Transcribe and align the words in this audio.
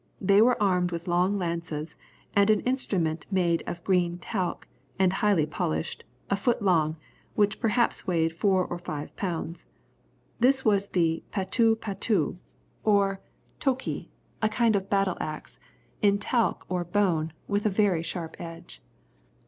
They 0.19 0.41
were 0.41 0.59
armed 0.59 0.89
with 0.91 1.07
long 1.07 1.37
lances, 1.37 1.95
and 2.35 2.49
an 2.49 2.61
instrument 2.61 3.27
made 3.29 3.61
of 3.67 3.83
green 3.83 4.17
talc, 4.17 4.67
and 4.97 5.13
highly 5.13 5.45
polished, 5.45 6.05
a 6.27 6.35
foot 6.35 6.59
long, 6.59 6.97
which 7.35 7.59
perhaps 7.59 8.07
weighed 8.07 8.33
four 8.33 8.65
or 8.65 8.79
five 8.79 9.15
pounds. 9.15 9.67
This 10.39 10.65
was 10.65 10.87
the 10.87 11.21
"patou 11.31 11.75
patou," 11.75 12.37
or 12.83 13.21
toki, 13.59 14.09
a 14.41 14.49
kind 14.49 14.75
of 14.75 14.89
battle 14.89 15.17
axe, 15.21 15.59
in 16.01 16.17
talc 16.17 16.65
or 16.67 16.83
bone, 16.83 17.31
with 17.47 17.67
a 17.67 17.69
very 17.69 18.01
sharp 18.01 18.35
edge. 18.39 18.81